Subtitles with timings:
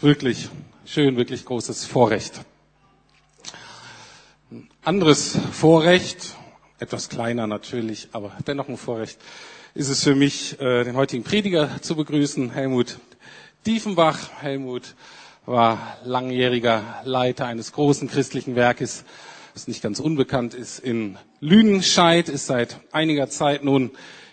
[0.00, 0.48] wirklich
[0.84, 2.40] schön, wirklich großes Vorrecht.
[4.50, 6.36] Ein anderes Vorrecht,
[6.78, 9.18] etwas kleiner natürlich, aber dennoch ein Vorrecht,
[9.74, 12.98] ist es für mich, äh, den heutigen Prediger zu begrüßen, Helmut
[13.66, 14.18] Diefenbach.
[14.40, 14.94] Helmut
[15.46, 19.04] war langjähriger Leiter eines großen christlichen Werkes,
[19.54, 23.90] das nicht ganz unbekannt ist, in Lüdenscheid, ist seit einiger Zeit nun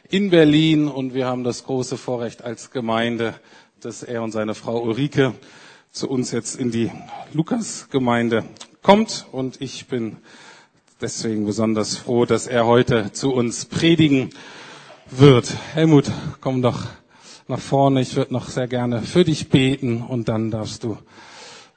[0.10, 3.34] in Berlin und wir haben das große Vorrecht als Gemeinde,
[3.86, 5.36] dass er und seine Frau Ulrike
[5.92, 6.90] zu uns jetzt in die
[7.34, 8.44] Lukasgemeinde
[8.82, 10.18] kommt und ich bin
[11.02, 14.32] deswegen besonders froh, dass er heute zu uns predigen
[15.12, 15.54] wird.
[15.76, 16.10] Helmut,
[16.42, 16.88] komm doch
[17.48, 18.02] nach vorne.
[18.02, 20.98] Ich würde noch sehr gerne für dich beten und dann darfst du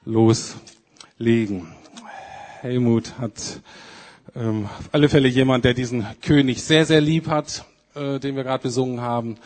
[0.06, 1.68] loslegen.
[2.62, 3.60] Helmut hat
[4.34, 8.44] ähm, auf alle Fälle jemand, der diesen König sehr, sehr lieb hat, äh, den wir
[8.44, 9.36] gerade besungen haben,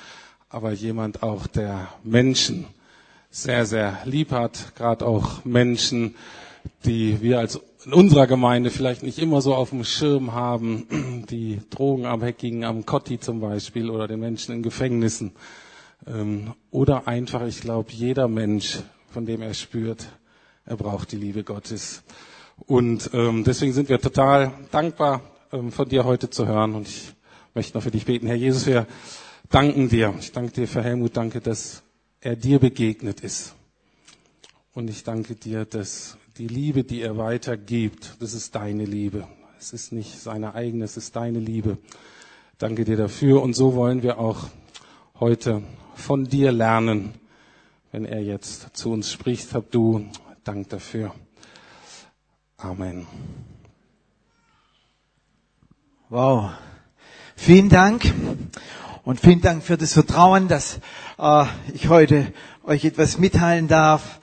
[0.53, 2.67] aber jemand auch, der Menschen
[3.31, 6.15] sehr, sehr lieb hat, gerade auch Menschen,
[6.85, 11.61] die wir als in unserer Gemeinde vielleicht nicht immer so auf dem Schirm haben, die
[11.71, 15.33] Drogenabhängigen am Kotti zum Beispiel oder den Menschen in Gefängnissen.
[16.07, 20.07] Ähm, oder einfach, ich glaube, jeder Mensch, von dem er spürt,
[20.67, 22.03] er braucht die Liebe Gottes.
[22.67, 26.75] Und ähm, deswegen sind wir total dankbar, ähm, von dir heute zu hören.
[26.75, 27.15] Und ich
[27.55, 28.27] möchte noch für dich beten.
[28.27, 28.87] Herr Jesus, wir
[29.51, 30.15] danken dir.
[30.19, 31.83] Ich danke dir für Helmut, danke, dass
[32.21, 33.55] er dir begegnet ist.
[34.75, 39.27] Und ich danke dir, dass die Liebe, die er weitergibt, das ist deine Liebe.
[39.59, 41.79] Es ist nicht seine eigene, es ist deine Liebe.
[42.59, 43.43] Danke dir dafür.
[43.43, 44.49] Und so wollen wir auch
[45.21, 45.63] heute
[45.95, 47.15] von dir lernen,
[47.91, 49.53] wenn er jetzt zu uns spricht.
[49.53, 50.07] Hab du
[50.45, 51.15] Dank dafür.
[52.57, 53.07] Amen.
[56.09, 56.51] Wow.
[57.37, 58.13] Vielen Dank
[59.05, 60.79] und vielen Dank für das Vertrauen, dass
[61.19, 64.21] äh, ich heute euch etwas mitteilen darf.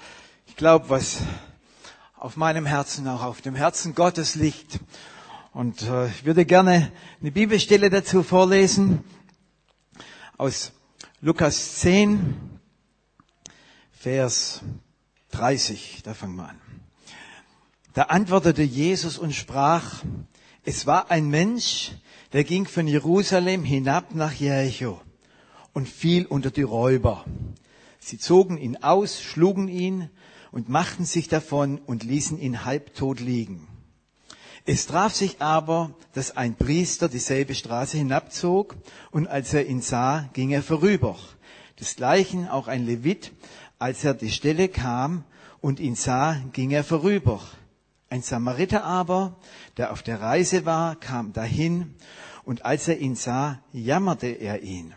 [0.47, 1.17] Ich glaube, was
[2.15, 4.79] auf meinem Herzen, auch auf dem Herzen Gottes liegt.
[5.53, 9.03] Und äh, ich würde gerne eine Bibelstelle dazu vorlesen
[10.37, 10.71] aus
[11.19, 12.59] Lukas 10,
[13.91, 14.61] Vers
[15.31, 16.03] 30.
[16.03, 16.61] Da fangen wir an.
[17.93, 20.03] Da antwortete Jesus und sprach,
[20.69, 21.93] es war ein Mensch,
[22.31, 25.01] der ging von Jerusalem hinab nach Jericho
[25.73, 27.25] und fiel unter die Räuber.
[27.97, 30.11] Sie zogen ihn aus, schlugen ihn
[30.51, 33.67] und machten sich davon und ließen ihn halbtot liegen.
[34.63, 38.75] Es traf sich aber, dass ein Priester dieselbe Straße hinabzog,
[39.09, 41.17] und als er ihn sah, ging er vorüber.
[41.79, 43.31] Desgleichen auch ein Levit,
[43.79, 45.23] als er die Stelle kam
[45.61, 47.41] und ihn sah, ging er vorüber.
[48.11, 49.35] Ein Samariter aber,
[49.77, 51.93] der auf der Reise war, kam dahin,
[52.43, 54.95] und als er ihn sah, jammerte er ihn.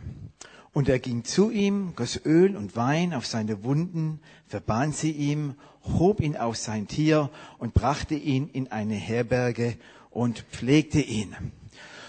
[0.73, 5.57] Und er ging zu ihm, goss Öl und Wein auf seine Wunden, verband sie ihm,
[5.83, 7.29] hob ihn auf sein Tier
[7.59, 9.77] und brachte ihn in eine Herberge
[10.09, 11.37] und pflegte ihn.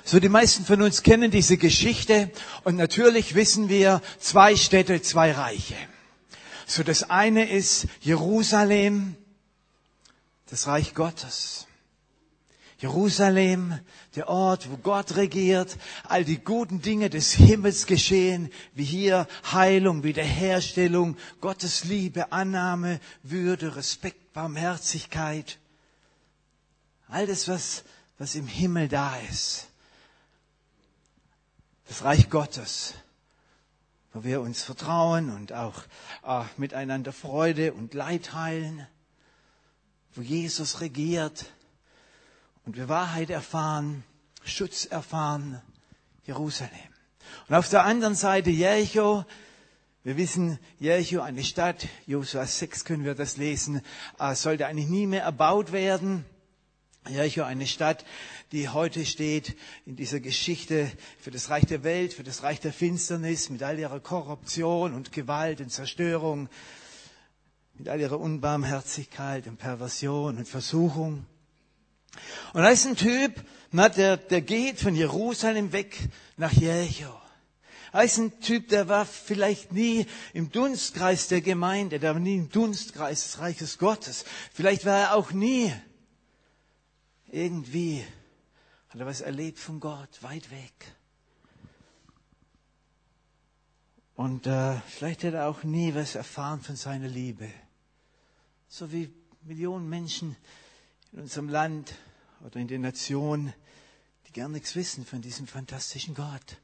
[0.06, 2.32] So, die meisten von uns kennen diese Geschichte
[2.64, 5.76] und natürlich wissen wir, zwei Städte, zwei Reiche.
[6.66, 9.18] So, das eine ist Jerusalem,
[10.54, 11.66] das Reich Gottes.
[12.78, 13.80] Jerusalem,
[14.16, 20.04] der Ort, wo Gott regiert, all die guten Dinge des Himmels geschehen, wie hier Heilung,
[20.04, 25.58] Wiederherstellung, Gottes Liebe, Annahme, Würde, Respekt, Barmherzigkeit.
[27.08, 27.84] All das, was,
[28.20, 29.70] was im Himmel da ist.
[31.88, 32.94] Das Reich Gottes,
[34.14, 35.82] wo wir uns vertrauen und auch
[36.24, 38.86] äh, miteinander Freude und Leid teilen,
[40.16, 41.46] wo Jesus regiert,
[42.66, 44.04] und wir Wahrheit erfahren,
[44.46, 45.62] Schutz erfahren,
[46.26, 46.72] Jerusalem.
[47.48, 49.26] Und auf der anderen Seite Jericho,
[50.04, 53.82] wir wissen, Jericho, eine Stadt, Josua 6 können wir das lesen,
[54.20, 56.26] äh, sollte eigentlich nie mehr erbaut werden.
[57.10, 58.06] Jericho, eine Stadt,
[58.54, 62.72] die heute steht in dieser Geschichte für das Reich der Welt, für das Reich der
[62.72, 66.48] Finsternis, mit all ihrer Korruption und Gewalt und Zerstörung,
[67.74, 71.26] mit all ihrer Unbarmherzigkeit und Perversion und Versuchung.
[72.54, 75.98] Und da ist ein Typ, na, der, der geht von Jerusalem weg
[76.38, 77.20] nach Jericho.
[77.92, 82.36] Da ist ein Typ, der war vielleicht nie im Dunstkreis der Gemeinde, der war nie
[82.36, 84.26] im Dunstkreis des Reiches Gottes.
[84.52, 85.72] Vielleicht war er auch nie
[87.32, 88.04] irgendwie,
[88.90, 90.74] hat er was erlebt von Gott, weit weg.
[94.16, 97.50] Und äh, vielleicht hat er auch nie was erfahren von seiner Liebe.
[98.68, 99.12] So wie
[99.42, 100.36] Millionen Menschen
[101.12, 101.96] in unserem Land
[102.46, 103.54] oder in den Nationen,
[104.28, 106.58] die gar nichts wissen von diesem fantastischen Gott.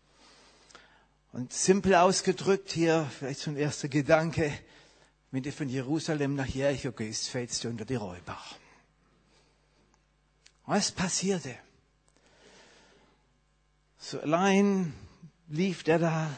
[1.31, 4.51] Und simpel ausgedrückt hier, vielleicht so ein erster Gedanke,
[5.31, 8.37] wenn du von Jerusalem nach Jericho gehst, fällst du unter die Räuber.
[10.65, 11.55] Was passierte?
[13.99, 14.93] So allein
[15.49, 16.37] lief er da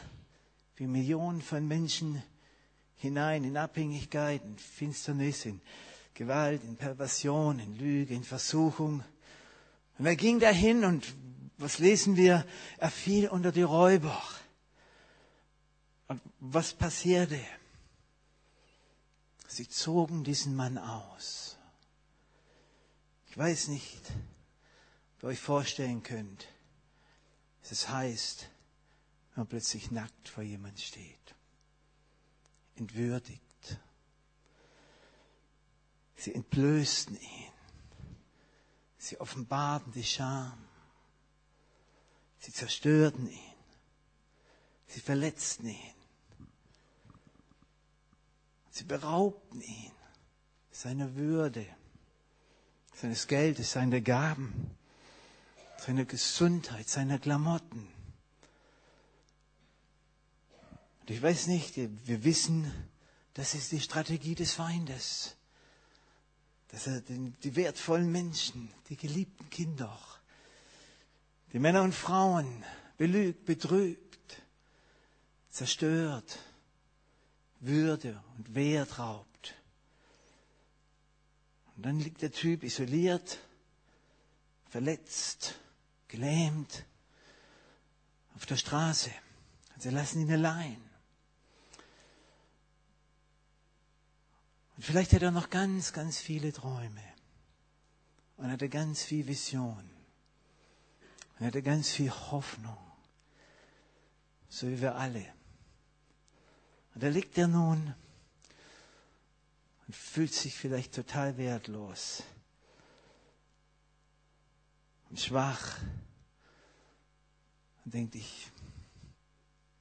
[0.82, 2.20] wie Millionen von Menschen
[2.96, 5.60] hinein in Abhängigkeit, in Finsternis, in
[6.12, 9.04] Gewalt, in Perversion, in Lüge, in Versuchung.
[9.96, 11.14] Und er ging dahin und
[11.56, 12.44] was lesen wir?
[12.78, 14.20] Er fiel unter die Räuber.
[16.08, 17.38] Und was passierte?
[19.46, 21.56] Sie zogen diesen Mann aus.
[23.30, 24.00] Ich weiß nicht,
[25.18, 26.48] ob ihr euch vorstellen könnt,
[27.70, 28.48] es heißt,
[29.34, 31.34] wenn man plötzlich nackt vor jemand steht.
[32.76, 33.42] Entwürdigt.
[36.16, 37.52] Sie entblößten ihn.
[38.98, 40.56] Sie offenbarten die Scham.
[42.38, 43.52] Sie zerstörten ihn.
[44.86, 45.94] Sie verletzten ihn.
[48.70, 49.92] Sie beraubten ihn
[50.70, 51.66] seiner Würde,
[52.94, 54.76] seines Geldes, seiner Gaben,
[55.78, 57.88] seiner Gesundheit, seiner Klamotten.
[61.02, 62.70] Und ich weiß nicht, wir wissen,
[63.34, 65.36] das ist die Strategie des Feindes.
[66.68, 69.98] Dass er die wertvollen Menschen, die geliebten Kinder,
[71.52, 72.64] die Männer und Frauen
[72.96, 74.42] belügt, betrübt,
[75.50, 76.38] zerstört,
[77.60, 79.54] Würde und Wert raubt.
[81.76, 83.38] Und dann liegt der Typ isoliert,
[84.70, 85.56] verletzt,
[86.08, 86.84] gelähmt
[88.34, 89.10] auf der Straße.
[89.74, 90.91] Und sie lassen ihn allein.
[94.82, 97.02] Vielleicht hat er noch ganz, ganz viele Träume.
[98.36, 99.88] Und hat er ganz viel Vision.
[101.38, 102.76] Und hat er ganz viel Hoffnung.
[104.48, 105.32] So wie wir alle.
[106.94, 107.94] Und da liegt er nun
[109.86, 112.22] und fühlt sich vielleicht total wertlos
[115.10, 115.78] und schwach
[117.84, 118.50] und denkt, ich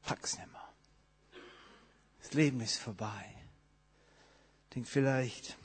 [0.04, 0.74] pack's nicht mehr.
[2.22, 3.41] Das Leben ist vorbei.
[4.74, 5.58] Denkt vielleicht,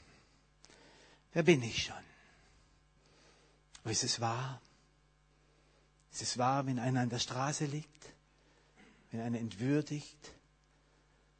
[1.33, 1.95] wer bin ich schon?
[3.83, 4.61] Aber ist es wahr?
[6.11, 8.13] Ist es wahr, wenn einer an der Straße liegt?
[9.11, 10.33] Wenn einer entwürdigt,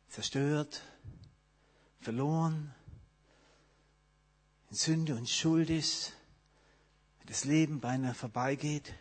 [0.09, 0.81] zerstört,
[1.99, 2.73] verloren,
[4.69, 6.13] in Sünde und Schuld ist,
[7.19, 8.93] wenn das Leben beinahe vorbeigeht,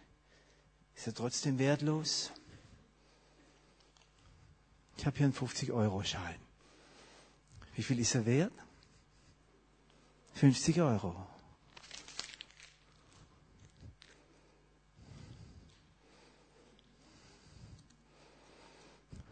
[0.96, 2.32] ist er trotzdem wertlos?
[4.96, 6.45] Ich habe hier einen 50-Euro-Schein.
[7.76, 8.52] Wie viel ist er wert?
[10.32, 11.26] 50 Euro.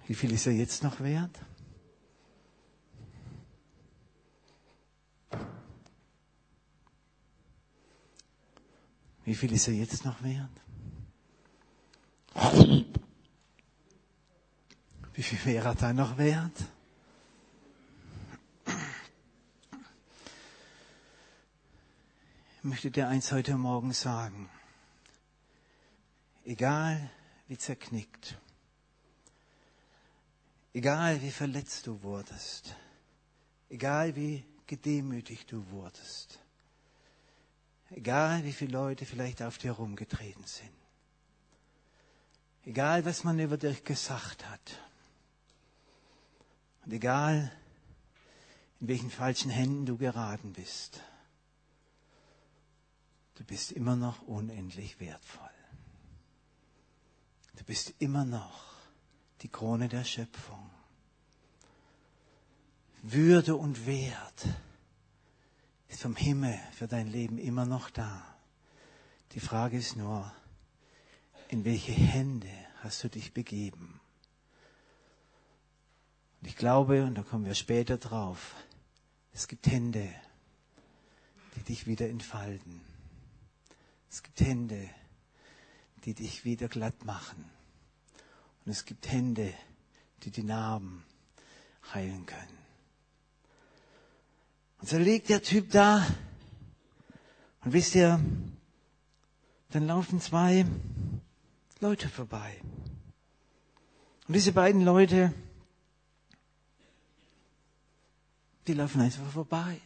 [0.07, 1.41] Wie viel ist er jetzt noch wert?
[9.25, 10.51] Wie viel ist er jetzt noch wert?
[15.15, 16.75] Wie viel wäre er dann noch wert?
[22.65, 24.49] Möchte dir eins heute Morgen sagen.
[26.47, 27.11] Egal
[27.47, 28.39] wie zerknickt,
[30.73, 32.75] egal wie verletzt du wurdest,
[33.69, 36.39] egal wie gedemütigt du wurdest,
[37.91, 40.73] egal wie viele Leute vielleicht auf dir herumgetreten sind,
[42.65, 44.81] egal was man über dich gesagt hat,
[46.87, 47.53] und egal
[48.81, 51.03] in welchen falschen Händen du geraten bist,
[53.37, 55.51] du bist immer noch unendlich wertvoll.
[57.57, 58.75] Du bist immer noch
[59.43, 60.71] die Krone der Schöpfung.
[63.03, 64.47] Würde und Wert
[65.89, 68.25] ist vom Himmel für dein Leben immer noch da.
[69.33, 70.33] Die Frage ist nur,
[71.49, 72.51] in welche Hände
[72.83, 74.01] hast du dich begeben?
[76.41, 78.55] Und ich glaube, und da kommen wir später drauf,
[79.33, 80.09] es gibt Hände,
[81.57, 82.94] die dich wieder entfalten.
[84.15, 84.89] Es gibt Hände,
[86.05, 87.51] die dich wieder glatt machen.
[88.65, 89.53] Und es gibt Hände,
[90.23, 91.03] die die Narben
[91.93, 92.59] heilen können.
[94.79, 96.07] Und so liegt der Typ da.
[97.65, 98.21] Und wisst ihr,
[99.71, 100.65] dann laufen zwei
[101.81, 102.61] Leute vorbei.
[104.29, 105.35] Und diese beiden Leute,
[108.69, 109.81] die laufen einfach vorbei.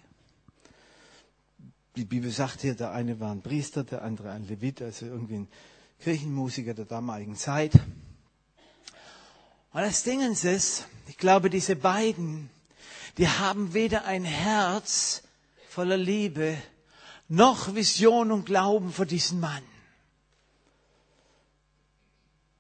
[1.99, 5.39] Die Bibel sagt hier, der eine war ein Priester, der andere ein Levit, also irgendwie
[5.39, 5.49] ein
[5.99, 7.75] Kirchenmusiker der damaligen Zeit.
[9.73, 12.51] Und das Ding ist, ich glaube, diese beiden,
[13.17, 15.25] die haben weder ein Herz
[15.69, 16.57] voller Liebe
[17.27, 19.65] noch Vision und Glauben für diesen Mann.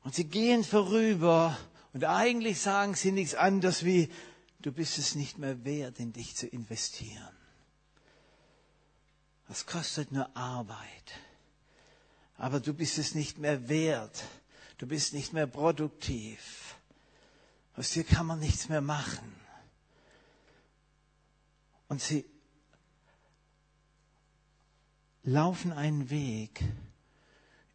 [0.03, 1.57] Und sie gehen vorüber
[1.93, 4.11] und eigentlich sagen sie nichts anderes wie,
[4.59, 7.38] du bist es nicht mehr wert, in dich zu investieren.
[9.49, 11.15] Das kostet nur Arbeit.
[12.37, 14.25] Aber du bist es nicht mehr wert.
[14.77, 16.77] Du bist nicht mehr produktiv.
[17.77, 19.35] Aus dir kann man nichts mehr machen.
[21.89, 22.25] Und sie
[25.23, 26.63] laufen einen Weg,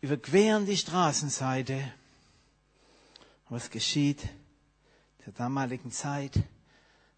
[0.01, 1.93] überqueren die Straßenseite.
[3.49, 4.27] Was geschieht
[5.25, 6.43] der damaligen Zeit?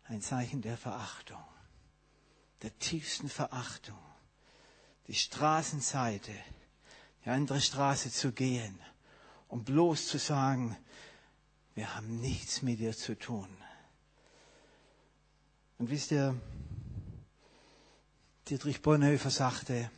[0.08, 1.44] Ein Zeichen der Verachtung,
[2.62, 3.98] der tiefsten Verachtung.
[5.08, 6.34] Die Straßenseite,
[7.24, 8.80] die andere Straße zu gehen,
[9.48, 10.76] um bloß zu sagen,
[11.76, 13.50] wir haben nichts mit dir zu tun.
[15.78, 16.40] Und wisst ihr,
[18.48, 19.92] Dietrich Bonhoeffer sagte,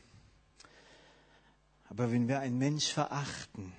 [1.90, 3.74] aber wenn wir einen Mensch verachten,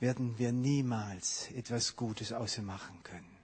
[0.00, 3.36] werden wir niemals etwas Gutes aus ihm machen können.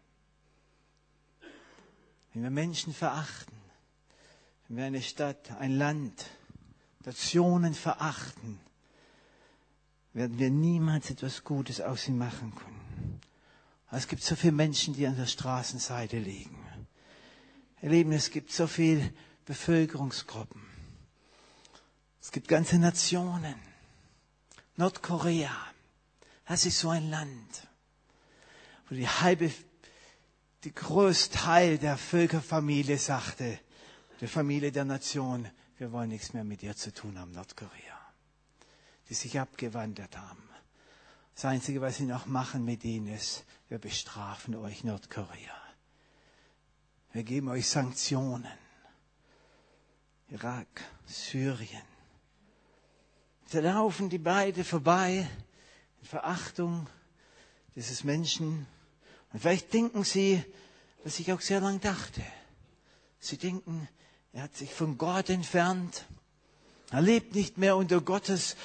[2.32, 3.56] Wenn wir Menschen verachten,
[4.68, 6.26] wenn wir eine Stadt, ein Land,
[7.04, 8.59] Nationen verachten,
[10.12, 13.21] werden wir niemals etwas Gutes aus ihm machen können.
[13.90, 16.59] Es gibt so viele Menschen, die an der Straßenseite liegen.
[17.82, 19.12] Ihr Lieben, es gibt so viele
[19.44, 20.62] Bevölkerungsgruppen.
[22.21, 23.54] Es gibt ganze Nationen.
[24.76, 25.54] Nordkorea,
[26.47, 27.68] das ist so ein Land,
[28.88, 29.52] wo die halbe,
[30.64, 33.59] die größte Teil der Völkerfamilie sagte,
[34.21, 35.50] der Familie der Nation,
[35.82, 37.98] wir wollen nichts mehr mit dir zu tun haben, Nordkorea.
[39.08, 40.48] Die sich abgewandert haben.
[41.34, 45.56] Das Einzige, was sie noch machen mit ihnen ist, wir bestrafen euch, Nordkorea.
[47.12, 48.46] Wir geben euch Sanktionen.
[50.28, 50.68] Irak,
[51.04, 51.82] Syrien.
[53.50, 55.28] Da laufen die beiden vorbei
[56.00, 56.86] in Verachtung
[57.74, 58.68] dieses Menschen.
[59.32, 60.44] Und vielleicht denken sie,
[61.02, 62.22] was ich auch sehr lang dachte.
[63.18, 63.88] Sie denken,
[64.32, 66.06] er hat sich von Gott entfernt.
[66.90, 68.56] Er lebt nicht mehr unter Gottes,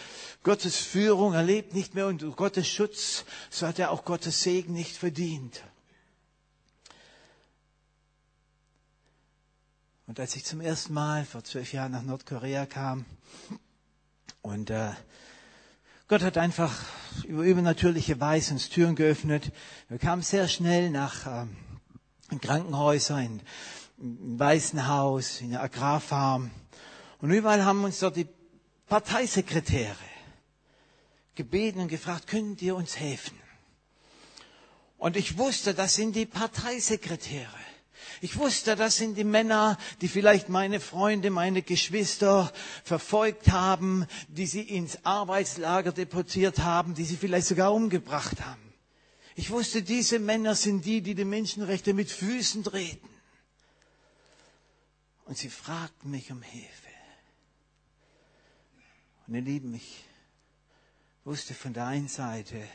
[0.43, 1.33] Gottes Führung.
[1.33, 3.25] Er lebt nicht mehr unter Gottes Schutz.
[3.49, 5.61] So hat er auch Gottes Segen nicht verdient.
[10.07, 13.05] Und als ich zum ersten Mal vor zwölf Jahren nach Nordkorea kam,
[14.41, 14.91] und äh,
[16.07, 16.73] Gott hat einfach
[17.25, 19.51] über übernatürliche Weise uns Türen geöffnet.
[19.89, 21.45] Wir kamen sehr schnell nach äh,
[22.31, 22.39] in
[23.97, 26.51] In, in Waisenhaus, in der Agrarfarm.
[27.19, 28.27] Und überall haben uns dort die
[28.87, 29.95] Parteisekretäre
[31.35, 33.37] gebeten und gefragt, könnt ihr uns helfen?
[34.97, 37.47] Und ich wusste, das sind die Parteisekretäre.
[38.21, 42.51] Ich wusste, das sind die Männer, die vielleicht meine Freunde, meine Geschwister
[42.83, 48.61] verfolgt haben, die sie ins Arbeitslager deportiert haben, die sie vielleicht sogar umgebracht haben.
[49.35, 53.07] Ich wusste, diese Männer sind die, die die Menschenrechte mit Füßen treten.
[55.27, 56.89] Und sie fragten mich um Hilfe.
[59.27, 60.05] Und ihr Lieben, ich
[61.25, 62.65] wusste von der einen Seite,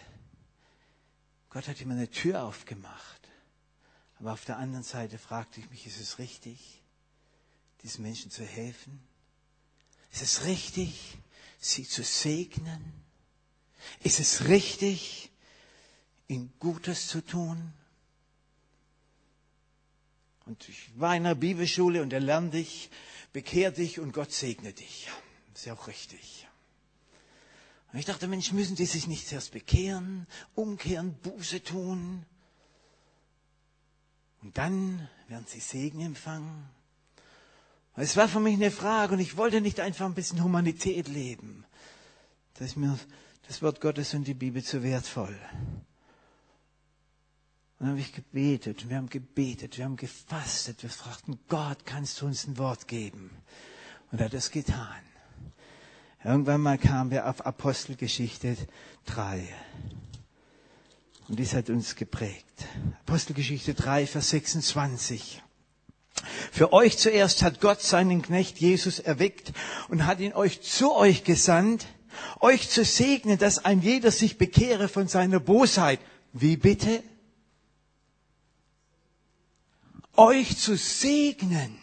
[1.48, 3.28] Gott hat ihm eine Tür aufgemacht.
[4.18, 6.82] Aber auf der anderen Seite fragte ich mich, ist es richtig,
[7.82, 9.02] diesen Menschen zu helfen?
[10.12, 11.16] Ist es richtig,
[11.58, 12.92] sie zu segnen?
[14.00, 15.30] Ist es richtig,
[16.28, 17.72] ihnen Gutes zu tun?
[20.46, 22.90] Und ich war in einer Bibelschule und er lernt dich,
[23.32, 25.08] bekehr dich und Gott segne dich.
[25.54, 26.48] Ist ja auch richtig.
[27.92, 32.24] Und ich dachte, Mensch, müssen die sich nicht zuerst bekehren, umkehren, Buße tun?
[34.40, 36.68] Und dann werden sie Segen empfangen.
[37.94, 41.64] Es war für mich eine Frage und ich wollte nicht einfach ein bisschen Humanität leben.
[42.54, 42.98] Das ist mir
[43.46, 45.38] das Wort Gottes und die Bibel zu wertvoll.
[47.82, 52.26] Dann habe ich gebetet, wir haben gebetet, wir haben gefastet, wir fragten, Gott, kannst du
[52.26, 53.32] uns ein Wort geben?
[54.12, 55.02] Und er hat es getan.
[56.22, 58.56] Irgendwann mal kamen wir auf Apostelgeschichte
[59.06, 59.48] 3.
[61.26, 62.68] Und dies hat uns geprägt.
[63.04, 65.42] Apostelgeschichte 3, Vers 26.
[66.52, 69.52] Für euch zuerst hat Gott seinen Knecht Jesus erweckt
[69.88, 71.88] und hat ihn euch zu euch gesandt,
[72.38, 75.98] euch zu segnen, dass ein jeder sich bekehre von seiner Bosheit.
[76.32, 77.02] Wie bitte?
[80.16, 81.78] Euch zu segnen,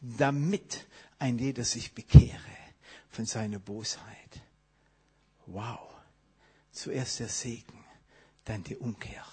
[0.00, 0.86] damit
[1.18, 2.38] ein jeder sich bekehre
[3.10, 4.40] von seiner Bosheit.
[5.46, 5.80] Wow.
[6.72, 7.84] Zuerst der Segen
[8.44, 9.24] dann die Umkehr.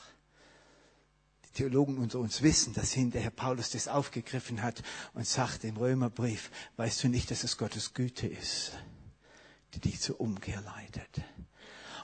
[1.46, 4.84] Die Theologen unter uns wissen, dass hinterher Paulus das aufgegriffen hat
[5.14, 8.74] und sagte im Römerbrief, weißt du nicht, dass es Gottes Güte ist,
[9.74, 11.22] die dich zur Umkehr leitet.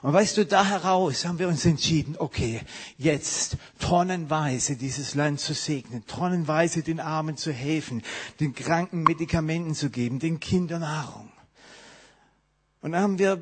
[0.02, 2.60] Und weißt du, da heraus haben wir uns entschieden, okay,
[2.98, 8.02] jetzt tonnenweise dieses Land zu segnen, tonnenweise den Armen zu helfen,
[8.40, 11.30] den Kranken Medikamenten zu geben, den Kindern Nahrung.
[12.80, 13.40] Und dann haben wir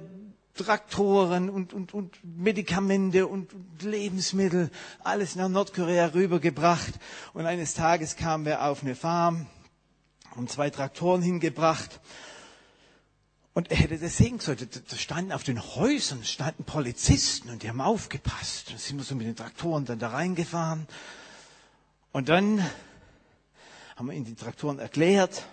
[0.55, 4.71] Traktoren und, und, und Medikamente und, und Lebensmittel,
[5.02, 6.93] alles nach Nordkorea rübergebracht.
[7.33, 9.47] Und eines Tages kamen wir auf eine Farm,
[10.37, 12.00] haben zwei Traktoren hingebracht
[13.52, 14.69] und er hätte das sehen sollen.
[14.88, 18.71] Da standen auf den Häusern standen Polizisten und die haben aufgepasst.
[18.71, 20.87] Dann sind wir so mit den Traktoren dann da reingefahren.
[22.12, 22.64] Und dann
[23.97, 25.47] haben wir ihnen die Traktoren erklärt.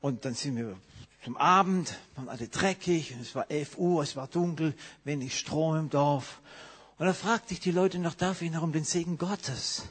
[0.00, 0.76] Und dann sind wir
[1.24, 5.76] zum Abend, waren alle dreckig, und es war 11 Uhr, es war dunkel, wenig Strom
[5.76, 6.40] im Dorf.
[6.98, 9.84] Und da fragte ich die Leute noch, darf ich noch um den Segen Gottes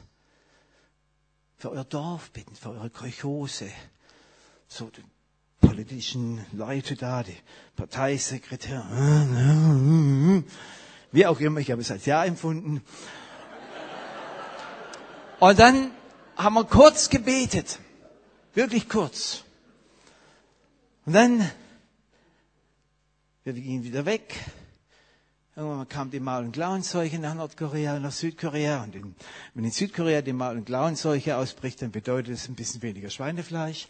[1.58, 3.70] für euer Dorf bitten, für eure Kolchose.
[4.66, 4.90] So,
[5.60, 7.36] politischen Leute da, die
[7.76, 8.84] Parteisekretär,
[11.12, 12.82] wie auch immer, ich habe es als Ja empfunden.
[15.38, 15.90] Und dann
[16.36, 17.78] haben wir kurz gebetet,
[18.54, 19.44] wirklich kurz.
[21.06, 21.50] Und dann,
[23.44, 24.34] wir gingen wieder weg.
[25.56, 28.82] Irgendwann kam die Maul- und Klauenseuche nach Nordkorea, nach Südkorea.
[28.84, 29.14] Und in,
[29.54, 33.88] wenn in Südkorea die Maul- und Klauenseuche ausbricht, dann bedeutet es ein bisschen weniger Schweinefleisch.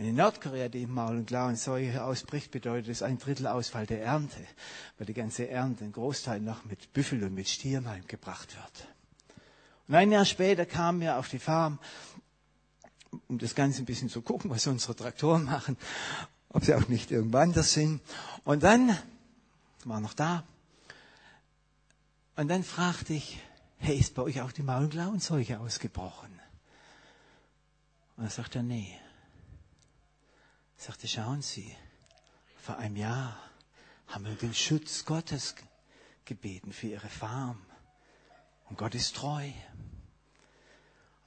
[0.00, 4.46] Wenn in Nordkorea die Maul- und Klauenseuche ausbricht, bedeutet es ein Drittel Ausfall der Ernte,
[4.96, 8.88] weil die ganze Ernte, ein Großteil noch mit Büffel und mit Stieren heimgebracht wird.
[9.88, 11.78] Und ein Jahr später kamen wir auf die Farm,
[13.28, 15.76] um das Ganze ein bisschen zu gucken, was unsere Traktoren machen,
[16.48, 18.00] ob sie auch nicht irgendwann anders sind.
[18.44, 18.96] Und dann
[19.84, 20.44] war noch da.
[22.36, 23.38] Und dann fragte ich,
[23.76, 26.40] hey, ist bei euch auch die Maul- und Klauenseuche ausgebrochen?
[28.16, 28.98] Und er sagte, nee
[30.80, 31.76] sagte, schauen Sie,
[32.56, 33.36] vor einem Jahr
[34.06, 35.54] haben wir den Schutz Gottes
[36.24, 37.60] gebeten für Ihre Farm.
[38.68, 39.50] Und Gott ist treu.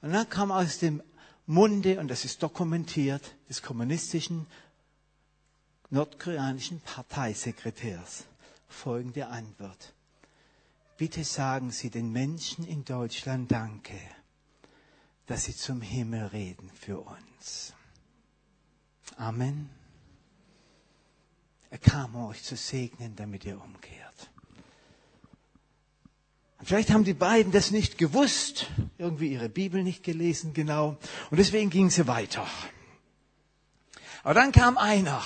[0.02, 1.02] Und dann kam aus dem
[1.46, 4.46] Munde, und das ist dokumentiert, des kommunistischen
[5.90, 8.24] nordkoreanischen Parteisekretärs
[8.66, 9.94] folgende Antwort.
[10.96, 14.00] Bitte sagen Sie den Menschen in Deutschland Danke,
[15.26, 17.73] dass sie zum Himmel reden für uns.
[19.16, 19.70] Amen.
[21.70, 24.30] Er kam, um euch zu segnen, damit ihr umkehrt.
[26.58, 30.96] Und vielleicht haben die beiden das nicht gewusst, irgendwie ihre Bibel nicht gelesen genau,
[31.30, 32.46] und deswegen ging sie weiter.
[34.22, 35.22] Aber dann kam einer,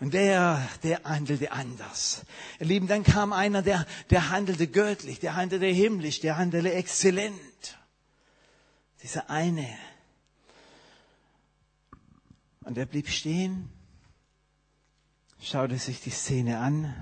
[0.00, 2.26] und der, der handelte anders.
[2.60, 7.78] Ihr Lieben, dann kam einer, der, der handelte göttlich, der handelte himmlisch, der handelte exzellent.
[9.02, 9.66] Dieser eine,
[12.64, 13.68] und er blieb stehen,
[15.40, 16.94] schaute sich die Szene an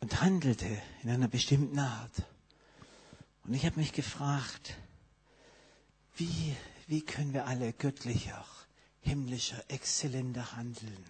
[0.00, 0.66] und handelte
[1.02, 2.22] in einer bestimmten Art.
[3.44, 4.76] Und ich habe mich gefragt,
[6.16, 6.54] wie,
[6.86, 8.44] wie können wir alle göttlicher,
[9.00, 11.04] himmlischer, exzellenter handeln?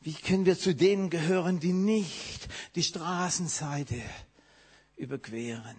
[0.00, 4.00] Wie können wir zu denen gehören, die nicht die Straßenseite
[4.96, 5.76] überqueren?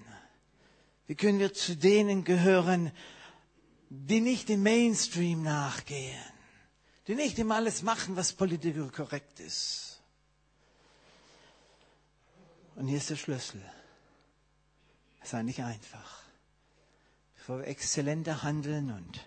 [1.08, 2.92] Wie können wir zu denen gehören,
[3.94, 6.24] die nicht dem Mainstream nachgehen,
[7.08, 10.02] die nicht immer alles machen, was politisch korrekt ist.
[12.76, 13.62] Und hier ist der Schlüssel.
[15.24, 16.24] Sei nicht einfach.
[17.36, 19.26] Bevor wir exzellenter handeln und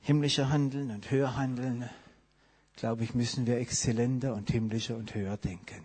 [0.00, 1.88] himmlischer handeln und höher handeln,
[2.76, 5.82] glaube ich, müssen wir exzellenter und himmlischer und höher denken.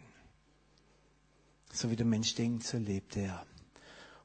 [1.71, 3.45] So wie der Mensch denkt, so lebt er.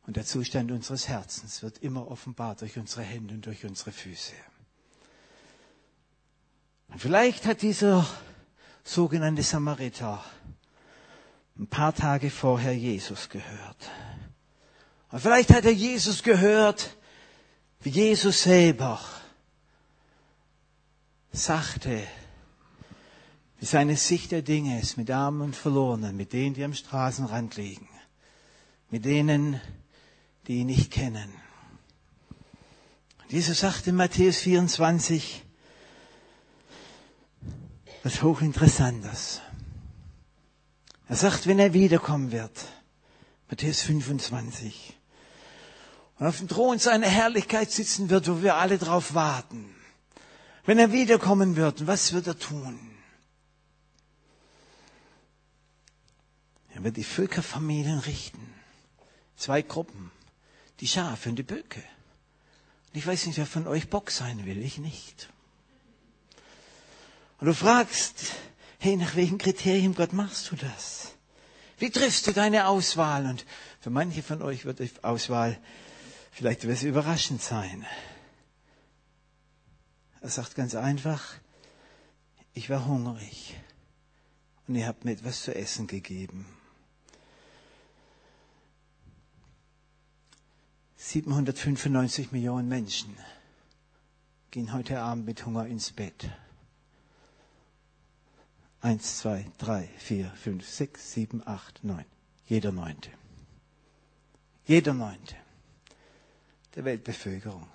[0.07, 4.35] Und der Zustand unseres Herzens wird immer offenbart durch unsere Hände und durch unsere Füße.
[6.88, 8.07] Und vielleicht hat dieser
[8.85, 10.25] sogenannte Samariter
[11.59, 13.90] ein paar Tage vorher Jesus gehört.
[15.11, 16.97] Und vielleicht hat er Jesus gehört,
[17.81, 19.01] wie Jesus selber
[21.33, 22.03] sagte,
[23.59, 27.57] wie seine Sicht der Dinge ist mit Armen und Verlorenen, mit denen, die am Straßenrand
[27.57, 27.88] liegen,
[28.90, 29.61] mit denen,
[30.46, 31.32] die ihn nicht kennen.
[33.28, 35.42] Jesus sagt in Matthäus 24
[38.04, 39.40] was hochinteressantes.
[41.09, 42.66] Er sagt, wenn er wiederkommen wird,
[43.48, 44.96] Matthäus 25,
[46.18, 49.74] und auf dem Thron seiner Herrlichkeit sitzen wird, wo wir alle drauf warten.
[50.64, 52.78] Wenn er wiederkommen wird, was wird er tun?
[56.74, 58.54] Er wird die Völkerfamilien richten.
[59.37, 60.11] Zwei Gruppen.
[60.80, 61.82] Die Schafe und die Böcke.
[62.92, 64.62] Und ich weiß nicht, wer von euch Bock sein will.
[64.62, 65.28] Ich nicht.
[67.38, 68.32] Und du fragst,
[68.78, 71.12] hey, nach welchen Kriterien, Gott, machst du das?
[71.78, 73.26] Wie triffst du deine Auswahl?
[73.26, 73.44] Und
[73.80, 75.58] für manche von euch wird die Auswahl
[76.30, 77.86] vielleicht etwas überraschend sein.
[80.20, 81.22] Er sagt ganz einfach,
[82.54, 83.54] ich war hungrig
[84.66, 86.56] und ihr habt mir etwas zu essen gegeben.
[91.09, 93.16] 795 Millionen Menschen
[94.51, 96.29] gehen heute Abend mit Hunger ins Bett.
[98.81, 102.05] Eins, zwei, drei, vier, fünf, sechs, sieben, acht, neun.
[102.49, 103.11] Jeder Neunte.
[104.64, 105.37] Jeder Neunte
[106.75, 107.69] der Weltbevölkerung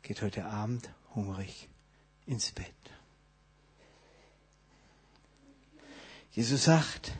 [0.00, 1.68] geht heute Abend hungrig
[2.24, 2.72] ins Bett.
[6.32, 7.12] Jesus sagt,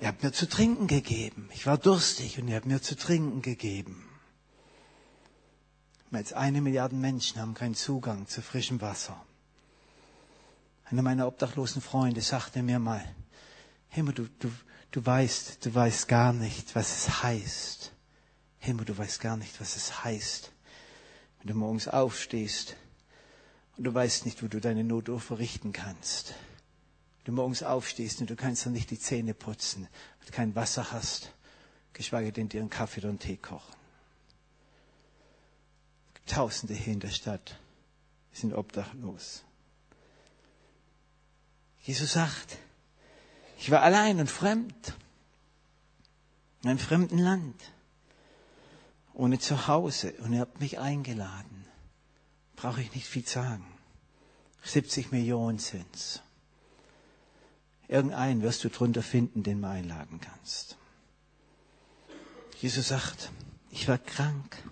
[0.00, 1.48] ihr habt mir zu trinken gegeben.
[1.52, 4.08] Ich war durstig und ihr habt mir zu trinken gegeben.
[6.10, 9.24] Mehr als eine Milliarde Menschen haben keinen Zugang zu frischem Wasser.
[10.86, 13.04] Einer meiner obdachlosen Freunde sagte mir mal,
[13.90, 14.50] Himmel, du, du,
[14.90, 17.92] du weißt, du weißt gar nicht, was es heißt.
[18.58, 20.50] Himmel, du weißt gar nicht, was es heißt,
[21.38, 22.76] wenn du morgens aufstehst
[23.76, 26.34] und du weißt nicht, wo du deine Notuhr verrichten kannst.
[27.30, 29.84] Du morgens aufstehst und du kannst dann nicht die Zähne putzen,
[30.18, 31.32] weil du kein Wasser hast,
[31.92, 33.72] geschweige denn dir einen Kaffee oder einen Tee kochen.
[36.26, 37.56] Tausende hier in der Stadt
[38.32, 39.44] sind obdachlos.
[41.84, 42.58] Jesus sagt,
[43.58, 44.94] ich war allein und fremd,
[46.64, 47.62] in einem fremden Land,
[49.14, 51.64] ohne Zuhause und ihr habt mich eingeladen.
[52.56, 53.72] Brauche ich nicht viel sagen.
[54.64, 56.24] 70 Millionen sind's.
[57.90, 60.76] Irgendeinen wirst du drunter finden, den du einladen kannst.
[62.60, 63.32] Jesus sagt,
[63.72, 64.62] ich war krank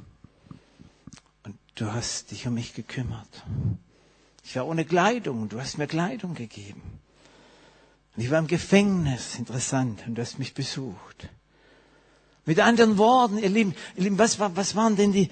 [1.42, 3.42] und du hast dich um mich gekümmert.
[4.44, 7.00] Ich war ohne Kleidung und du hast mir Kleidung gegeben.
[8.16, 11.28] Ich war im Gefängnis, interessant, und du hast mich besucht.
[12.44, 15.28] Mit anderen Worten, ihr Lieben, ihr Lieben was, was waren denn die,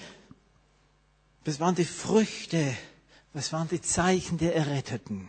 [1.45, 2.77] was waren die Früchte,
[3.33, 5.29] was waren die Zeichen der Erretteten?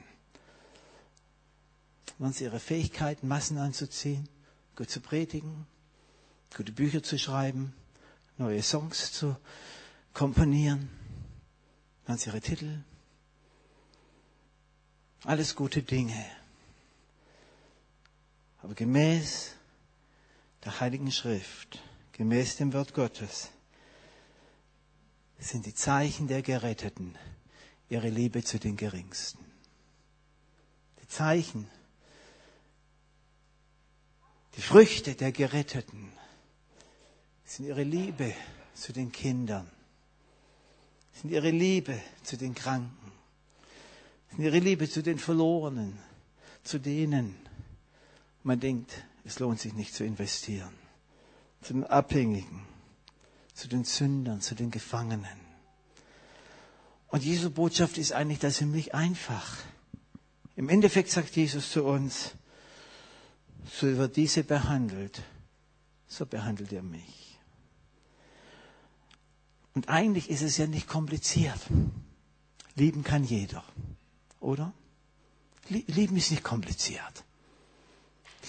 [2.19, 4.27] Es ihre Fähigkeiten, Massen anzuziehen,
[4.75, 5.67] gut zu predigen,
[6.55, 7.73] gute Bücher zu schreiben,
[8.37, 9.35] neue Songs zu
[10.13, 10.89] komponieren?
[12.07, 12.79] Es ihre Titel?
[15.23, 16.25] Alles gute Dinge.
[18.63, 19.51] Aber gemäß
[20.63, 21.79] der Heiligen Schrift,
[22.13, 23.49] gemäß dem Wort Gottes,
[25.39, 27.15] sind die Zeichen der Geretteten
[27.89, 29.39] ihre Liebe zu den Geringsten.
[31.01, 31.69] Die Zeichen,
[34.57, 36.11] die Früchte der Geretteten
[37.45, 38.33] sind ihre Liebe
[38.73, 39.69] zu den Kindern,
[41.13, 43.11] sind ihre Liebe zu den Kranken,
[44.31, 45.97] sind ihre Liebe zu den Verlorenen,
[46.63, 47.35] zu denen,
[48.43, 48.91] man denkt,
[49.23, 50.73] es lohnt sich nicht zu investieren.
[51.61, 52.65] Zu den Abhängigen,
[53.53, 55.39] zu den Sündern, zu den Gefangenen.
[57.09, 59.57] Und Jesu Botschaft ist eigentlich da ziemlich einfach.
[60.55, 62.35] Im Endeffekt sagt Jesus zu uns,
[63.65, 65.21] so über diese behandelt,
[66.07, 67.39] so behandelt er mich.
[69.73, 71.59] Und eigentlich ist es ja nicht kompliziert.
[72.75, 73.63] Lieben kann jeder,
[74.39, 74.73] oder?
[75.69, 77.23] Lieben ist nicht kompliziert.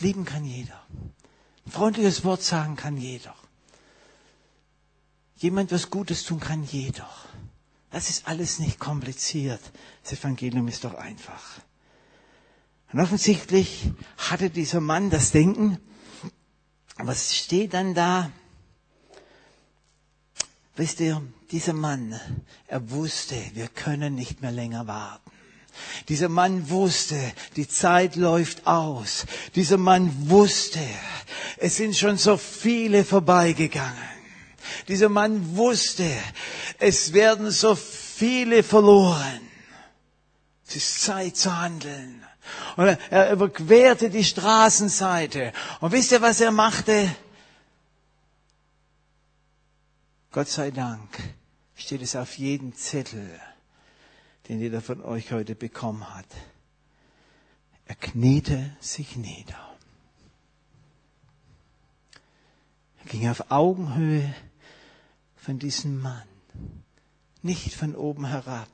[0.01, 0.81] Lieben kann jeder.
[1.66, 3.35] Ein freundliches Wort sagen kann jeder.
[5.37, 7.09] Jemand was Gutes tun kann jeder.
[7.90, 9.61] Das ist alles nicht kompliziert.
[10.03, 11.61] Das Evangelium ist doch einfach.
[12.92, 15.79] Und offensichtlich hatte dieser Mann das Denken.
[16.96, 18.31] Was steht dann da?
[20.77, 22.18] Wisst ihr, dieser Mann,
[22.66, 25.31] er wusste, wir können nicht mehr länger warten.
[26.09, 27.18] Dieser Mann wusste,
[27.57, 29.27] die Zeit läuft aus.
[29.55, 30.81] Dieser Mann wusste,
[31.57, 33.96] es sind schon so viele vorbeigegangen.
[34.88, 36.11] Dieser Mann wusste,
[36.79, 39.40] es werden so viele verloren.
[40.66, 42.24] Es ist Zeit zu handeln.
[42.76, 45.52] Und er überquerte die Straßenseite.
[45.81, 47.14] Und wisst ihr, was er machte?
[50.31, 51.09] Gott sei Dank
[51.74, 53.40] steht es auf jedem Zettel
[54.48, 56.26] den jeder von euch heute bekommen hat.
[57.87, 59.76] Er kniete sich nieder.
[63.00, 64.35] Er ging auf Augenhöhe
[65.37, 66.28] von diesem Mann,
[67.42, 68.68] nicht von oben herab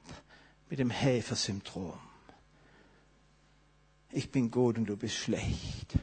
[0.70, 1.98] mit dem Helfersyndrom.
[4.16, 5.98] Ich bin gut und du bist schlecht.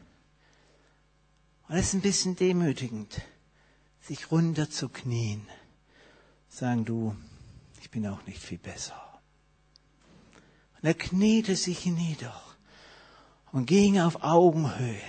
[1.69, 3.21] Und es ist ein bisschen demütigend,
[4.01, 5.47] sich runterzuknien.
[6.49, 7.15] Sagen du,
[7.79, 9.01] ich bin auch nicht viel besser.
[10.75, 12.35] Und er kniete sich nieder
[13.53, 14.99] und ging auf Augenhöhe.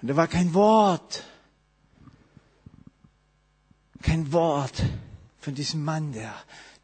[0.00, 1.24] Und da war kein Wort,
[4.00, 4.82] kein Wort
[5.40, 6.34] von diesem Mann der,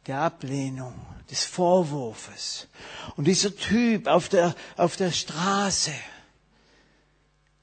[0.09, 0.93] der Ablehnung,
[1.29, 2.67] des Vorwurfs.
[3.15, 5.93] Und dieser Typ auf der, auf der Straße,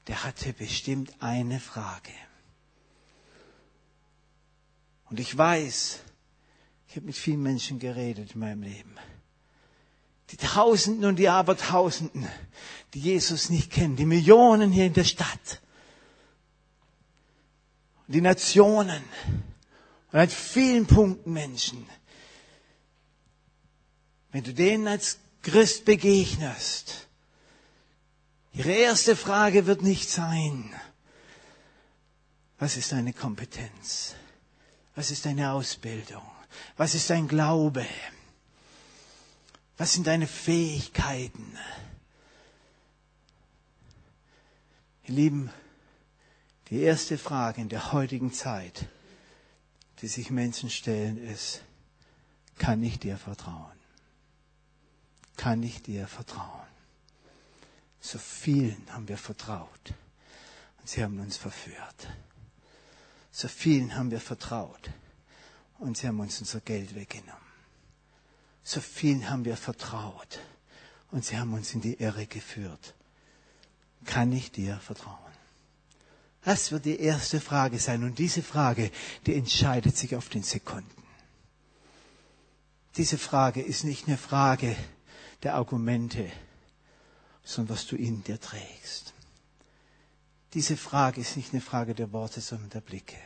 [0.07, 2.13] der hatte bestimmt eine Frage.
[5.09, 5.99] Und ich weiß,
[6.87, 8.95] ich habe mit vielen Menschen geredet in meinem Leben.
[10.31, 12.27] Die Tausenden und die Abertausenden,
[12.93, 15.61] die Jesus nicht kennen, die Millionen hier in der Stadt,
[18.07, 19.03] die Nationen
[20.13, 21.85] und an vielen Punkten Menschen.
[24.37, 27.07] Wenn du denen als Christ begegnest,
[28.53, 30.75] ihre erste Frage wird nicht sein,
[32.59, 34.13] was ist deine Kompetenz?
[34.93, 36.21] Was ist deine Ausbildung?
[36.75, 37.83] Was ist dein Glaube?
[39.79, 41.57] Was sind deine Fähigkeiten?
[45.05, 45.49] Ihr Lieben,
[46.69, 48.85] die erste Frage in der heutigen Zeit,
[50.03, 51.63] die sich Menschen stellen, ist,
[52.59, 53.76] kann ich dir vertrauen?
[55.37, 56.67] Kann ich dir vertrauen?
[58.01, 59.93] So vielen haben wir vertraut
[60.79, 62.07] und sie haben uns verführt.
[63.31, 64.89] So vielen haben wir vertraut
[65.79, 67.47] und sie haben uns unser Geld weggenommen.
[68.63, 70.39] So vielen haben wir vertraut
[71.11, 72.95] und sie haben uns in die Irre geführt.
[74.05, 75.17] Kann ich dir vertrauen?
[76.43, 78.91] Das wird die erste Frage sein und diese Frage,
[79.25, 81.03] die entscheidet sich auf den Sekunden.
[82.95, 84.75] Diese Frage ist nicht eine Frage
[85.43, 86.31] der Argumente,
[87.43, 89.13] sondern was du in dir trägst.
[90.53, 93.17] Diese Frage ist nicht eine Frage der Worte, sondern der Blicke.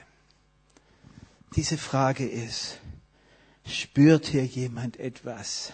[1.56, 2.80] Diese Frage ist,
[3.65, 5.74] spürt hier jemand etwas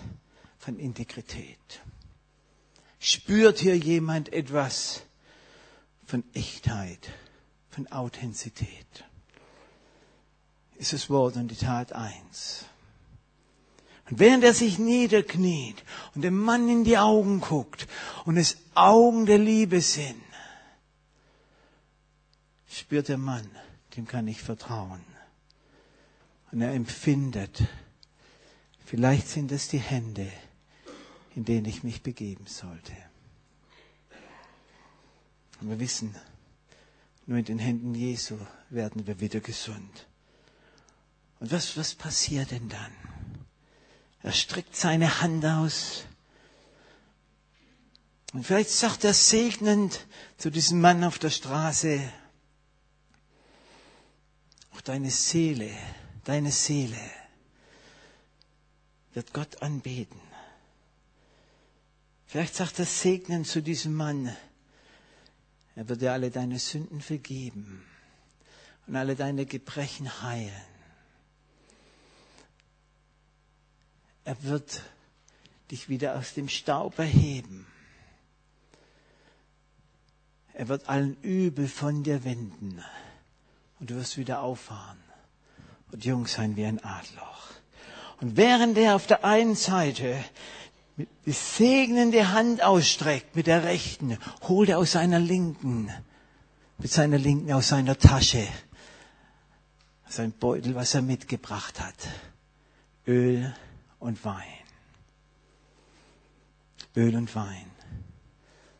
[0.57, 1.81] von Integrität?
[2.99, 5.03] Spürt hier jemand etwas
[6.05, 7.09] von Echtheit,
[7.69, 9.05] von Authentizität?
[10.75, 12.65] Ist das Wort und die Tat eins?
[14.09, 15.83] Und während er sich niederkniet
[16.15, 17.87] und dem Mann in die Augen guckt
[18.25, 20.21] und es Augen der Liebe sind,
[22.69, 23.49] spürt der Mann,
[23.95, 25.03] dem kann ich vertrauen.
[26.51, 27.63] Und er empfindet,
[28.85, 30.31] vielleicht sind es die Hände,
[31.35, 32.93] in denen ich mich begeben sollte.
[35.59, 36.15] Und wir wissen,
[37.25, 38.37] nur in den Händen Jesu
[38.69, 40.07] werden wir wieder gesund.
[41.39, 42.91] Und was, was passiert denn dann?
[44.23, 46.05] Er streckt seine Hand aus.
[48.33, 50.05] Und vielleicht sagt er segnend
[50.37, 52.01] zu diesem Mann auf der Straße,
[54.73, 55.71] auch deine Seele,
[56.25, 56.99] deine Seele
[59.13, 60.19] wird Gott anbeten.
[62.27, 64.35] Vielleicht sagt er segnend zu diesem Mann,
[65.75, 67.83] er wird dir alle deine Sünden vergeben
[68.85, 70.51] und alle deine Gebrechen heilen.
[74.27, 74.81] Er wird
[75.71, 77.65] dich wieder aus dem Staub erheben.
[80.53, 82.83] Er wird allen Übel von dir wenden
[83.79, 84.97] und du wirst wieder auffahren
[85.93, 87.37] und jung sein wie ein Adler.
[88.19, 90.21] Und während er auf der einen Seite
[90.97, 95.89] die segnende Hand ausstreckt mit der rechten, holt er aus seiner linken,
[96.79, 98.45] mit seiner linken aus seiner Tasche
[100.09, 102.09] sein Beutel, was er mitgebracht hat.
[103.07, 103.55] Öl,
[103.99, 104.43] und Wein.
[106.95, 107.71] Öl und Wein.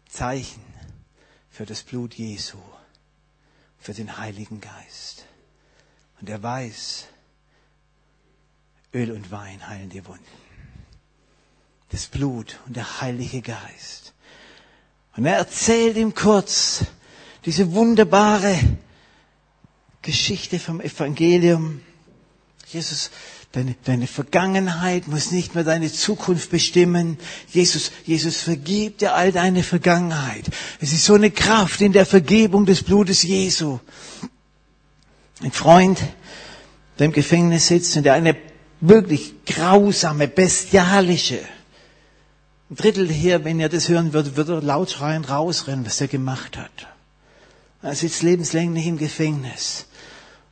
[0.07, 0.63] Zeichen
[1.49, 2.57] für das Blut Jesu,
[3.79, 5.25] für den Heiligen Geist.
[6.19, 7.07] Und er weiß,
[8.93, 10.25] Öl und Wein heilen die Wunden.
[11.89, 14.13] Das Blut und der Heilige Geist.
[15.15, 16.85] Und er erzählt ihm kurz
[17.45, 18.59] diese wunderbare
[20.01, 21.81] Geschichte vom Evangelium.
[22.67, 23.09] Jesus
[23.53, 27.17] Deine, deine Vergangenheit muss nicht mehr deine Zukunft bestimmen.
[27.49, 30.45] Jesus, Jesus vergibt dir all deine Vergangenheit.
[30.79, 33.79] Es ist so eine Kraft in der Vergebung des Blutes Jesu.
[35.41, 35.99] Ein Freund,
[36.99, 38.35] der im Gefängnis sitzt und der eine
[38.81, 41.39] wirklich grausame, bestialische,
[42.69, 46.09] ein Drittel hier, wenn ihr das hören würdet, würde er laut schreiend rausrennen, was er
[46.09, 46.87] gemacht hat.
[47.81, 49.85] Er sitzt lebenslänglich im Gefängnis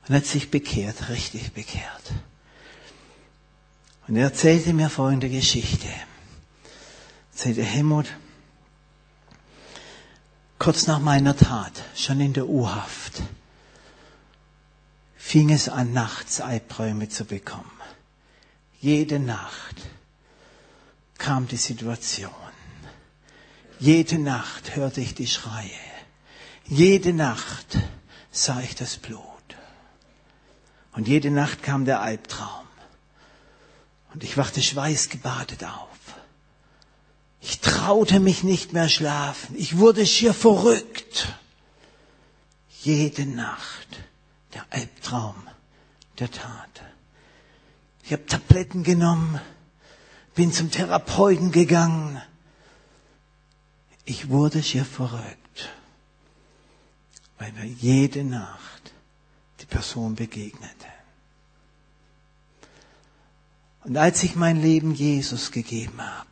[0.07, 2.13] und hat sich bekehrt, richtig bekehrt.
[4.07, 5.87] Und er erzählte mir folgende Geschichte.
[5.87, 8.07] Er erzählte Helmut,
[10.57, 13.21] Kurz nach meiner Tat, schon in der U-Haft,
[15.15, 17.69] fing es an, nachts Albträume zu bekommen.
[18.79, 19.75] Jede Nacht
[21.17, 22.31] kam die Situation.
[23.79, 25.69] Jede Nacht hörte ich die Schreie.
[26.65, 27.77] Jede Nacht
[28.31, 29.21] sah ich das Blut.
[30.93, 32.64] Und jede Nacht kam der Albtraum.
[34.15, 35.89] Und ich wachte schweißgebadet auf.
[37.41, 39.57] Ich traute mich nicht mehr schlafen.
[39.57, 41.33] Ich wurde schier verrückt.
[42.81, 43.99] Jede Nacht
[44.53, 45.35] der Albtraum
[46.17, 46.81] der Tat.
[48.03, 49.41] Ich habe Tabletten genommen,
[50.33, 52.21] bin zum Therapeuten gegangen.
[54.05, 55.73] Ich wurde schier verrückt,
[57.37, 58.93] weil mir jede Nacht
[59.59, 60.94] die Person begegnete.
[63.85, 66.27] Und als ich mein Leben Jesus gegeben habe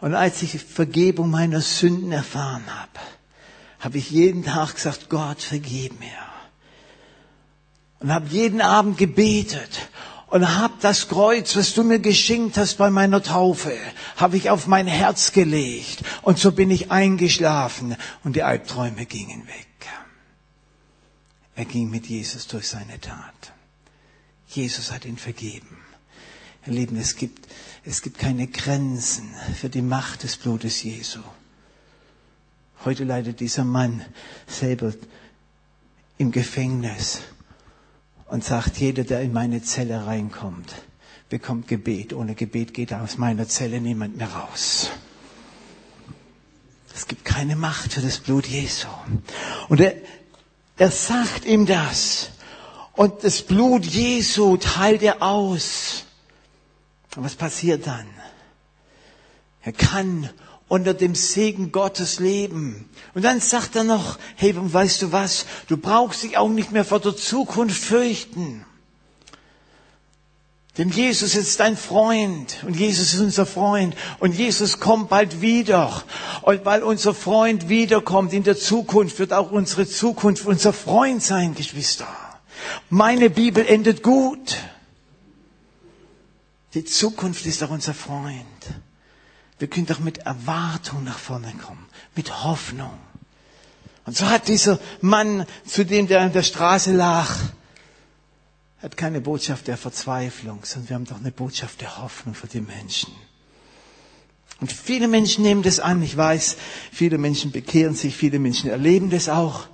[0.00, 3.06] und als ich Vergebung meiner Sünden erfahren habe,
[3.78, 6.08] habe ich jeden Tag gesagt, Gott, vergib mir.
[8.00, 9.88] Und habe jeden Abend gebetet
[10.26, 13.72] und habe das Kreuz, was du mir geschenkt hast bei meiner Taufe,
[14.16, 16.02] habe ich auf mein Herz gelegt.
[16.22, 19.66] Und so bin ich eingeschlafen und die Albträume gingen weg.
[21.54, 23.52] Er ging mit Jesus durch seine Tat.
[24.48, 25.78] Jesus hat ihn vergeben.
[26.66, 27.46] Ihr Lieben, es gibt,
[27.84, 31.20] es gibt keine Grenzen für die Macht des Blutes Jesu.
[32.84, 34.04] Heute leidet dieser Mann
[34.48, 34.92] selber
[36.18, 37.20] im Gefängnis
[38.28, 40.74] und sagt, jeder, der in meine Zelle reinkommt,
[41.28, 42.12] bekommt Gebet.
[42.12, 44.90] Ohne Gebet geht aus meiner Zelle niemand mehr raus.
[46.94, 48.88] Es gibt keine Macht für das Blut Jesu.
[49.68, 49.94] Und er,
[50.78, 52.30] er sagt ihm das.
[52.94, 56.05] Und das Blut Jesu teilt er aus.
[57.16, 58.06] Und was passiert dann?
[59.62, 60.30] Er kann
[60.68, 62.88] unter dem Segen Gottes leben.
[63.14, 65.46] Und dann sagt er noch, hey, weißt du was?
[65.68, 68.64] Du brauchst dich auch nicht mehr vor der Zukunft fürchten.
[70.76, 76.02] Denn Jesus ist dein Freund und Jesus ist unser Freund und Jesus kommt bald wieder.
[76.42, 81.54] Und weil unser Freund wiederkommt in der Zukunft, wird auch unsere Zukunft unser Freund sein,
[81.54, 82.06] Geschwister.
[82.90, 84.58] Meine Bibel endet gut.
[86.76, 88.44] Die Zukunft ist auch unser Freund.
[89.58, 92.92] Wir können doch mit Erwartung nach vorne kommen, mit Hoffnung.
[94.04, 97.30] Und so hat dieser Mann, zu dem der an der Straße lag,
[98.82, 102.60] hat keine Botschaft der Verzweiflung, sondern wir haben doch eine Botschaft der Hoffnung für die
[102.60, 103.10] Menschen.
[104.60, 106.02] Und viele Menschen nehmen das an.
[106.02, 106.58] Ich weiß,
[106.92, 109.66] viele Menschen bekehren sich, viele Menschen erleben das auch.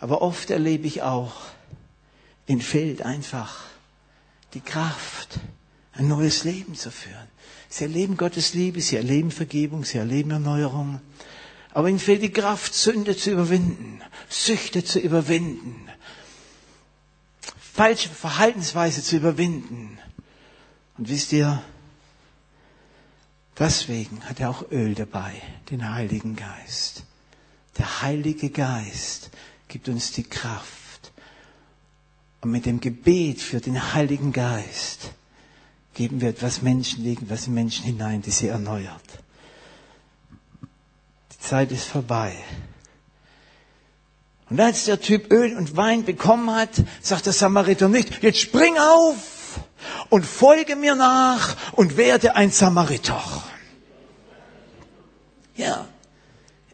[0.00, 1.34] Aber oft erlebe ich auch,
[2.46, 3.58] ihnen fehlt einfach
[4.54, 5.38] die Kraft,
[5.98, 7.28] ein neues Leben zu führen.
[7.68, 11.00] Sie erleben Gottes Liebe, sie erleben Vergebung, sie erleben Erneuerung.
[11.74, 15.88] Aber ihnen fehlt die Kraft, Sünde zu überwinden, Süchte zu überwinden,
[17.60, 19.98] falsche Verhaltensweise zu überwinden.
[20.96, 21.62] Und wisst ihr,
[23.58, 27.02] deswegen hat er auch Öl dabei, den Heiligen Geist.
[27.76, 29.30] Der Heilige Geist
[29.66, 31.12] gibt uns die Kraft.
[32.40, 35.10] Und mit dem Gebet für den Heiligen Geist
[35.98, 39.02] geben wir etwas Menschen, legen was in Menschen hinein, die sie erneuert.
[41.32, 42.36] Die Zeit ist vorbei.
[44.48, 46.70] Und als der Typ Öl und Wein bekommen hat,
[47.02, 49.58] sagt der Samariter nicht, jetzt spring auf
[50.08, 53.20] und folge mir nach und werde ein Samariter.
[55.56, 55.84] Ja,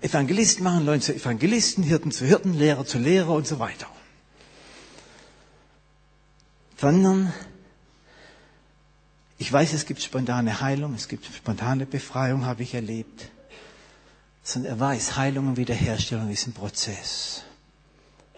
[0.02, 3.86] Evangelisten machen Leute zu Evangelisten, Hirten zu Hirten, Lehrer zu Lehrer und so weiter.
[6.78, 7.32] Sondern
[9.38, 13.30] ich weiß, es gibt spontane Heilung, es gibt spontane Befreiung, habe ich erlebt.
[14.42, 17.42] Sondern er weiß, Heilung und Wiederherstellung ist ein Prozess.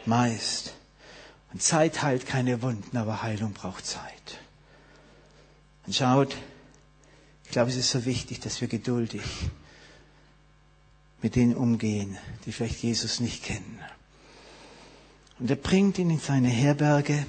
[0.06, 0.72] Meist.
[1.52, 4.38] Und Zeit heilt keine Wunden, aber Heilung braucht Zeit.
[5.86, 6.36] Und schaut,
[7.44, 9.22] ich glaube, es ist so wichtig, dass wir geduldig
[11.22, 13.80] mit denen umgehen, die vielleicht Jesus nicht kennen.
[15.38, 17.26] Und er bringt ihn in seine Herberge,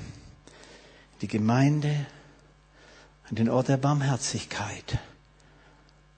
[1.21, 2.05] die Gemeinde,
[3.29, 4.99] an den Ort der Barmherzigkeit.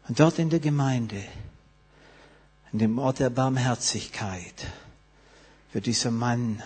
[0.07, 1.23] Und dort in der Gemeinde,
[2.71, 4.67] an dem Ort der Barmherzigkeit,
[5.73, 6.61] wird dieser Mann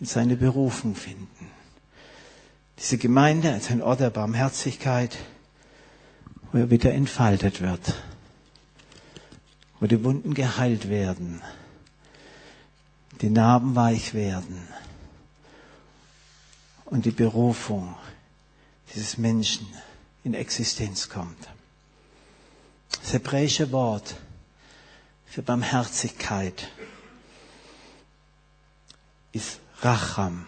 [0.00, 1.50] in seine Berufung finden.
[2.78, 5.16] Diese Gemeinde als ein Ort der Barmherzigkeit,
[6.50, 7.94] wo er wieder entfaltet wird,
[9.80, 11.40] wo die Wunden geheilt werden,
[13.20, 14.68] die Narben weich werden
[16.86, 17.94] und die Berufung
[18.92, 19.66] dieses Menschen
[20.24, 21.48] in Existenz kommt.
[23.00, 24.16] Das hebräische Wort
[25.26, 26.68] für Barmherzigkeit
[29.32, 30.46] ist Racham.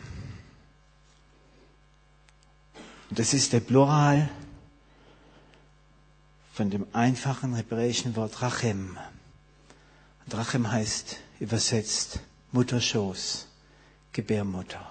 [3.10, 4.28] Und das ist der Plural
[6.52, 8.96] von dem einfachen hebräischen Wort Rachem.
[10.24, 12.20] Und Rachem heißt übersetzt
[12.52, 13.46] Mutterschoß,
[14.12, 14.90] Gebärmutter.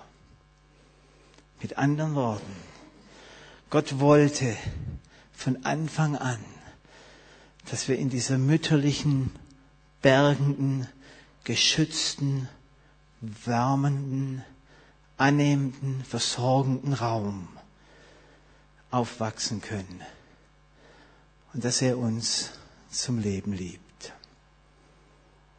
[1.61, 2.55] Mit anderen Worten,
[3.76, 4.55] Gott wollte
[5.34, 6.39] von Anfang an,
[7.69, 9.34] dass wir in dieser mütterlichen,
[10.01, 10.88] bergenden,
[11.43, 12.47] geschützten,
[13.19, 14.45] wärmenden,
[15.17, 17.49] annehmenden, versorgenden Raum
[18.91, 19.99] aufwachsen können
[21.51, 22.51] und dass er uns
[22.89, 24.13] zum Leben liebt,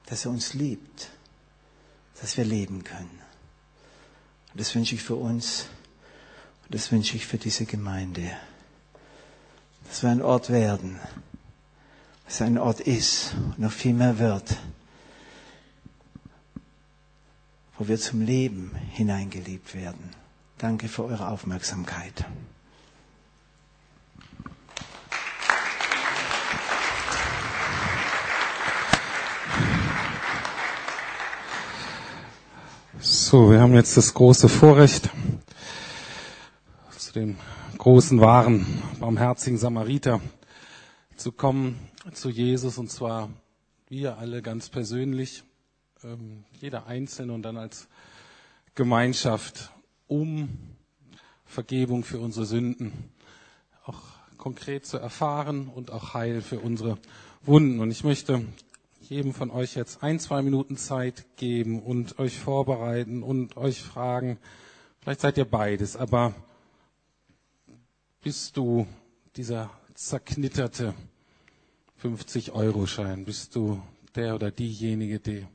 [0.07, 1.11] dass er uns liebt,
[2.23, 3.21] dass wir leben können.
[4.53, 5.67] Und das wünsche ich für uns
[6.67, 8.29] und das wünsche ich für diese Gemeinde,
[9.89, 10.99] dass wir ein Ort werden,
[12.25, 14.57] dass ein Ort ist und noch viel mehr wird,
[17.79, 20.11] wo wir zum Leben hineingeliebt werden.
[20.59, 22.25] Danke für eure Aufmerksamkeit.
[33.01, 35.11] So, wir haben jetzt das große Vorrecht,
[37.17, 37.37] dem
[37.79, 38.67] großen, wahren,
[39.01, 40.21] barmherzigen Samariter
[41.17, 41.79] zu kommen,
[42.13, 43.31] zu Jesus, und zwar
[43.89, 45.43] wir alle ganz persönlich,
[46.05, 47.89] ähm, jeder Einzelne und dann als
[48.75, 49.73] Gemeinschaft,
[50.07, 50.51] um
[51.47, 52.93] Vergebung für unsere Sünden
[53.87, 54.03] auch
[54.37, 56.99] konkret zu erfahren und auch Heil für unsere
[57.43, 57.81] Wunden.
[57.81, 58.45] Und ich möchte
[59.01, 64.39] jedem von euch jetzt ein, zwei Minuten Zeit geben und euch vorbereiten und euch fragen,
[65.01, 66.35] vielleicht seid ihr beides, aber
[68.27, 68.89] bist du
[69.37, 70.95] dieser zerknitterte
[72.03, 73.25] 50-Euro-Schein?
[73.25, 73.81] Bist du
[74.17, 75.47] der oder diejenige, die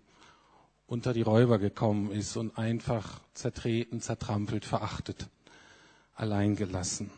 [0.87, 5.27] unter die Räuber gekommen ist und einfach zertreten, zertrampelt, verachtet,
[6.15, 7.11] alleingelassen?